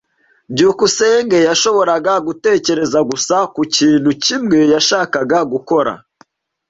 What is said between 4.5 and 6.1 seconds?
yashakaga gukora.